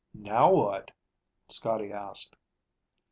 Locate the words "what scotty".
0.51-1.93